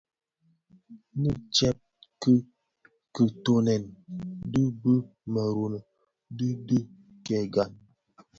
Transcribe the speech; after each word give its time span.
Nnë 1.15 1.29
tsèb 1.53 1.77
ki 2.21 2.33
kitöňèn 3.13 3.83
dhi 4.51 4.63
bi 4.81 4.93
mërōňa 5.33 5.81
di 6.37 6.47
dhi 6.67 6.79
kè 7.25 7.37
gan. 7.53 7.71